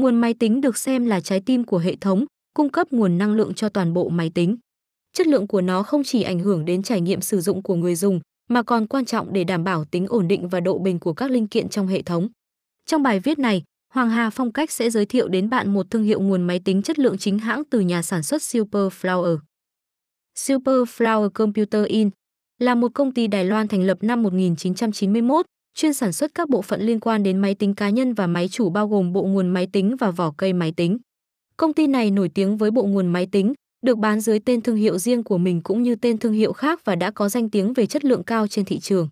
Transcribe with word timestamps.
Nguồn 0.00 0.16
máy 0.16 0.34
tính 0.34 0.60
được 0.60 0.76
xem 0.76 1.06
là 1.06 1.20
trái 1.20 1.40
tim 1.46 1.64
của 1.64 1.78
hệ 1.78 1.96
thống, 1.96 2.24
cung 2.54 2.70
cấp 2.70 2.86
nguồn 2.90 3.18
năng 3.18 3.34
lượng 3.34 3.54
cho 3.54 3.68
toàn 3.68 3.92
bộ 3.92 4.08
máy 4.08 4.30
tính. 4.34 4.56
Chất 5.12 5.26
lượng 5.26 5.46
của 5.46 5.60
nó 5.60 5.82
không 5.82 6.04
chỉ 6.04 6.22
ảnh 6.22 6.38
hưởng 6.38 6.64
đến 6.64 6.82
trải 6.82 7.00
nghiệm 7.00 7.20
sử 7.20 7.40
dụng 7.40 7.62
của 7.62 7.74
người 7.74 7.94
dùng, 7.94 8.20
mà 8.48 8.62
còn 8.62 8.86
quan 8.86 9.04
trọng 9.04 9.32
để 9.32 9.44
đảm 9.44 9.64
bảo 9.64 9.84
tính 9.84 10.06
ổn 10.08 10.28
định 10.28 10.48
và 10.48 10.60
độ 10.60 10.78
bền 10.78 10.98
của 10.98 11.12
các 11.12 11.30
linh 11.30 11.46
kiện 11.46 11.68
trong 11.68 11.86
hệ 11.86 12.02
thống. 12.02 12.28
Trong 12.86 13.02
bài 13.02 13.20
viết 13.20 13.38
này, 13.38 13.62
Hoàng 13.94 14.10
Hà 14.10 14.30
Phong 14.30 14.52
cách 14.52 14.70
sẽ 14.70 14.90
giới 14.90 15.06
thiệu 15.06 15.28
đến 15.28 15.50
bạn 15.50 15.72
một 15.72 15.86
thương 15.90 16.02
hiệu 16.02 16.20
nguồn 16.20 16.42
máy 16.42 16.60
tính 16.64 16.82
chất 16.82 16.98
lượng 16.98 17.18
chính 17.18 17.38
hãng 17.38 17.62
từ 17.70 17.80
nhà 17.80 18.02
sản 18.02 18.22
xuất 18.22 18.42
Super 18.42 18.82
Flower. 19.00 19.38
Super 20.34 20.76
Flower 20.96 21.30
Computer 21.30 21.86
In 21.86 22.10
là 22.58 22.74
một 22.74 22.94
công 22.94 23.14
ty 23.14 23.26
Đài 23.26 23.44
Loan 23.44 23.68
thành 23.68 23.82
lập 23.82 23.98
năm 24.00 24.22
1991, 24.22 25.46
chuyên 25.74 25.94
sản 25.94 26.12
xuất 26.12 26.34
các 26.34 26.48
bộ 26.48 26.62
phận 26.62 26.80
liên 26.80 27.00
quan 27.00 27.22
đến 27.22 27.38
máy 27.38 27.54
tính 27.54 27.74
cá 27.74 27.90
nhân 27.90 28.14
và 28.14 28.26
máy 28.26 28.48
chủ 28.48 28.70
bao 28.70 28.88
gồm 28.88 29.12
bộ 29.12 29.22
nguồn 29.22 29.48
máy 29.48 29.66
tính 29.72 29.96
và 29.96 30.10
vỏ 30.10 30.32
cây 30.36 30.52
máy 30.52 30.72
tính. 30.76 30.98
Công 31.56 31.74
ty 31.74 31.86
này 31.86 32.10
nổi 32.10 32.28
tiếng 32.34 32.56
với 32.56 32.70
bộ 32.70 32.82
nguồn 32.82 33.06
máy 33.06 33.26
tính, 33.32 33.52
được 33.82 33.98
bán 33.98 34.20
dưới 34.20 34.40
tên 34.40 34.60
thương 34.60 34.76
hiệu 34.76 34.98
riêng 34.98 35.24
của 35.24 35.38
mình 35.38 35.60
cũng 35.62 35.82
như 35.82 35.94
tên 35.96 36.18
thương 36.18 36.32
hiệu 36.32 36.52
khác 36.52 36.84
và 36.84 36.94
đã 36.94 37.10
có 37.10 37.28
danh 37.28 37.50
tiếng 37.50 37.72
về 37.72 37.86
chất 37.86 38.04
lượng 38.04 38.24
cao 38.24 38.46
trên 38.46 38.64
thị 38.64 38.78
trường. 38.78 39.08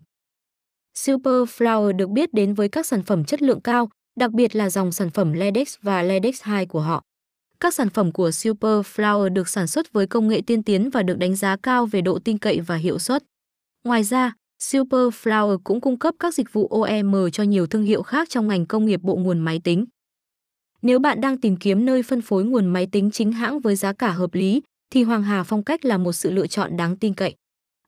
Super 0.93 1.33
Flower 1.33 1.91
được 1.91 2.09
biết 2.09 2.33
đến 2.33 2.53
với 2.53 2.69
các 2.69 2.85
sản 2.85 3.03
phẩm 3.03 3.25
chất 3.25 3.41
lượng 3.41 3.61
cao, 3.61 3.89
đặc 4.19 4.31
biệt 4.31 4.55
là 4.55 4.69
dòng 4.69 4.91
sản 4.91 5.09
phẩm 5.09 5.33
Ledex 5.33 5.75
và 5.81 6.03
Ledex 6.03 6.41
2 6.41 6.65
của 6.65 6.81
họ. 6.81 7.03
Các 7.59 7.73
sản 7.73 7.89
phẩm 7.89 8.11
của 8.11 8.31
Super 8.31 8.79
Flower 8.95 9.33
được 9.33 9.49
sản 9.49 9.67
xuất 9.67 9.93
với 9.93 10.07
công 10.07 10.27
nghệ 10.27 10.41
tiên 10.47 10.63
tiến 10.63 10.89
và 10.89 11.03
được 11.03 11.17
đánh 11.17 11.35
giá 11.35 11.55
cao 11.63 11.85
về 11.85 12.01
độ 12.01 12.19
tin 12.19 12.37
cậy 12.37 12.59
và 12.59 12.75
hiệu 12.75 12.99
suất. 12.99 13.23
Ngoài 13.83 14.03
ra, 14.03 14.33
Super 14.63 15.07
Flower 15.23 15.57
cũng 15.63 15.81
cung 15.81 15.99
cấp 15.99 16.15
các 16.19 16.33
dịch 16.33 16.53
vụ 16.53 16.67
OEM 16.67 17.13
cho 17.31 17.43
nhiều 17.43 17.67
thương 17.67 17.83
hiệu 17.83 18.03
khác 18.03 18.29
trong 18.29 18.47
ngành 18.47 18.65
công 18.65 18.85
nghiệp 18.85 19.01
bộ 19.03 19.15
nguồn 19.15 19.39
máy 19.39 19.61
tính. 19.63 19.85
Nếu 20.81 20.99
bạn 20.99 21.21
đang 21.21 21.37
tìm 21.37 21.57
kiếm 21.57 21.85
nơi 21.85 22.03
phân 22.03 22.21
phối 22.21 22.43
nguồn 22.43 22.65
máy 22.65 22.87
tính 22.91 23.11
chính 23.11 23.31
hãng 23.31 23.59
với 23.59 23.75
giá 23.75 23.93
cả 23.93 24.11
hợp 24.11 24.33
lý, 24.33 24.61
thì 24.91 25.03
Hoàng 25.03 25.23
Hà 25.23 25.43
Phong 25.43 25.63
Cách 25.63 25.85
là 25.85 25.97
một 25.97 26.13
sự 26.13 26.31
lựa 26.31 26.47
chọn 26.47 26.77
đáng 26.77 26.97
tin 26.97 27.13
cậy. 27.13 27.35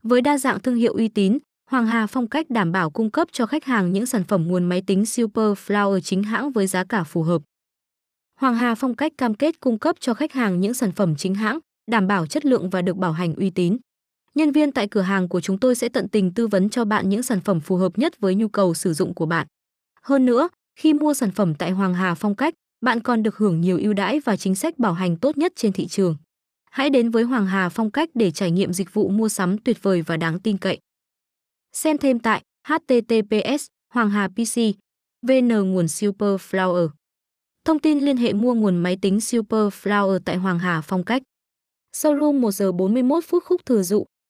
Với 0.03 0.21
đa 0.21 0.37
dạng 0.37 0.59
thương 0.59 0.75
hiệu 0.75 0.93
uy 0.93 1.07
tín, 1.07 1.37
Hoàng 1.71 1.87
Hà 1.87 2.07
Phong 2.07 2.29
Cách 2.29 2.49
đảm 2.49 2.71
bảo 2.71 2.89
cung 2.89 3.11
cấp 3.11 3.27
cho 3.31 3.45
khách 3.45 3.65
hàng 3.65 3.91
những 3.91 4.05
sản 4.05 4.23
phẩm 4.23 4.47
nguồn 4.47 4.65
máy 4.65 4.83
tính 4.87 5.05
Super 5.05 5.53
Flower 5.67 5.99
chính 5.99 6.23
hãng 6.23 6.51
với 6.51 6.67
giá 6.67 6.83
cả 6.83 7.03
phù 7.03 7.23
hợp. 7.23 7.41
Hoàng 8.39 8.55
Hà 8.55 8.75
Phong 8.75 8.95
Cách 8.95 9.11
cam 9.17 9.33
kết 9.33 9.59
cung 9.59 9.79
cấp 9.79 9.95
cho 9.99 10.13
khách 10.13 10.33
hàng 10.33 10.59
những 10.59 10.73
sản 10.73 10.91
phẩm 10.91 11.15
chính 11.15 11.35
hãng, 11.35 11.59
đảm 11.91 12.07
bảo 12.07 12.27
chất 12.27 12.45
lượng 12.45 12.69
và 12.69 12.81
được 12.81 12.97
bảo 12.97 13.11
hành 13.11 13.35
uy 13.35 13.49
tín. 13.49 13.77
Nhân 14.35 14.51
viên 14.51 14.71
tại 14.71 14.87
cửa 14.87 15.01
hàng 15.01 15.29
của 15.29 15.41
chúng 15.41 15.57
tôi 15.57 15.75
sẽ 15.75 15.89
tận 15.89 16.07
tình 16.09 16.33
tư 16.33 16.47
vấn 16.47 16.69
cho 16.69 16.85
bạn 16.85 17.09
những 17.09 17.23
sản 17.23 17.41
phẩm 17.41 17.59
phù 17.59 17.75
hợp 17.75 17.97
nhất 17.97 18.19
với 18.19 18.35
nhu 18.35 18.47
cầu 18.47 18.73
sử 18.73 18.93
dụng 18.93 19.13
của 19.13 19.25
bạn. 19.25 19.47
Hơn 20.01 20.25
nữa, 20.25 20.49
khi 20.79 20.93
mua 20.93 21.13
sản 21.13 21.31
phẩm 21.31 21.55
tại 21.55 21.71
Hoàng 21.71 21.93
Hà 21.93 22.15
Phong 22.15 22.35
Cách, 22.35 22.53
bạn 22.81 22.99
còn 22.99 23.23
được 23.23 23.37
hưởng 23.37 23.61
nhiều 23.61 23.77
ưu 23.77 23.93
đãi 23.93 24.19
và 24.19 24.37
chính 24.37 24.55
sách 24.55 24.79
bảo 24.79 24.93
hành 24.93 25.17
tốt 25.17 25.37
nhất 25.37 25.53
trên 25.55 25.73
thị 25.73 25.87
trường. 25.87 26.15
Hãy 26.71 26.89
đến 26.89 27.09
với 27.09 27.23
Hoàng 27.23 27.45
Hà 27.45 27.69
Phong 27.69 27.91
Cách 27.91 28.09
để 28.13 28.31
trải 28.31 28.51
nghiệm 28.51 28.73
dịch 28.73 28.93
vụ 28.93 29.09
mua 29.09 29.29
sắm 29.29 29.57
tuyệt 29.57 29.77
vời 29.81 30.01
và 30.01 30.17
đáng 30.17 30.39
tin 30.39 30.57
cậy. 30.57 30.79
Xem 31.73 31.97
thêm 31.97 32.19
tại 32.19 32.41
https 32.67 33.65
Hoàng 33.93 34.09
Hà 34.09 34.27
PC 34.27 34.59
VN 35.27 35.47
nguồn 35.47 35.87
Super 35.87 36.35
Flower. 36.49 36.89
Thông 37.65 37.79
tin 37.79 37.99
liên 37.99 38.17
hệ 38.17 38.33
mua 38.33 38.53
nguồn 38.53 38.77
máy 38.77 38.97
tính 39.01 39.21
Super 39.21 39.67
Flower 39.81 40.19
tại 40.25 40.37
Hoàng 40.37 40.59
Hà 40.59 40.81
Phong 40.81 41.03
Cách. 41.03 41.21
Showroom 41.95 42.39
1 42.39 42.51
giờ 42.51 42.71
41 42.71 43.23
phút 43.27 43.43
khúc 43.43 43.65
thừa 43.65 43.83
dụ, 43.83 44.05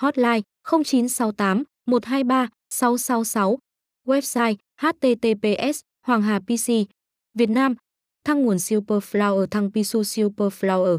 hotline 0.00 0.42
0968 0.64 1.64
123 1.86 2.48
666. 2.70 3.58
Website 4.06 4.56
https 4.80 5.80
Hoàng 6.06 6.22
Hà 6.22 6.38
PC 6.40 6.68
Việt 7.34 7.50
Nam 7.50 7.74
Thăng 8.24 8.42
nguồn 8.42 8.56
superflower 8.58 9.46
thăng 9.46 9.70
Pisu 9.72 10.02
superflower 10.02 10.98